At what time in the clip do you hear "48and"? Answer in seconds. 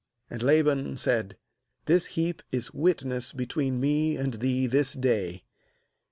0.31-0.41